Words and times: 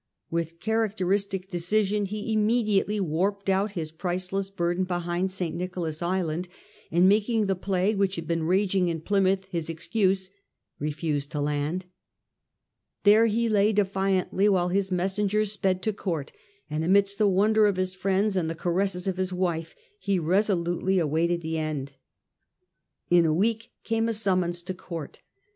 With 0.31 0.59
characteristic 0.59 1.51
decision 1.51 2.05
he 2.05 2.33
immediately 2.33 2.99
warped 2.99 3.51
out 3.51 3.73
his 3.73 3.91
priceless 3.91 4.49
burden 4.49 4.83
behind 4.83 5.29
St. 5.29 5.55
Nicholas 5.55 6.01
Island, 6.01 6.47
and 6.89 7.07
making 7.07 7.45
the 7.45 7.55
plague 7.55 7.97
which 7.99 8.15
had 8.15 8.25
been 8.25 8.41
raging 8.41 8.87
in 8.87 9.01
Plymouth 9.01 9.45
his 9.51 9.69
excuse, 9.69 10.31
refused 10.79 11.29
to 11.33 11.39
land. 11.39 11.85
There 13.03 13.27
he 13.27 13.47
lay 13.47 13.71
defiantly 13.73 14.49
while 14.49 14.69
his 14.69 14.91
messenger 14.91 15.45
sped 15.45 15.83
to 15.83 15.93
Courts 15.93 16.31
and 16.67 16.83
amidst 16.83 17.19
the 17.19 17.27
wonder 17.27 17.67
of 17.67 17.75
his 17.77 17.93
friends 17.93 18.35
and 18.35 18.49
the 18.49 18.55
caresses 18.55 19.05
of 19.07 19.17
his 19.17 19.31
wife 19.31 19.75
he 19.99 20.17
resolutely 20.17 20.97
awaited 20.97 21.43
the 21.43 21.59
end. 21.59 21.93
In 23.11 23.23
a 23.23 23.33
week 23.35 23.69
came 23.83 24.09
a 24.09 24.15
summons 24.15 24.63
to 24.63 24.73
Court. 24.73 25.21